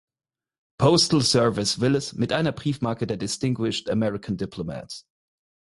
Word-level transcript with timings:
Postal 0.79 1.21
Service 1.21 1.79
Willis 1.79 2.13
mit 2.13 2.33
einer 2.33 2.51
Briefmarke 2.53 3.05
der 3.05 3.17
„Distinguished 3.17 3.87
American 3.87 4.35
Diplomats“. 4.35 5.05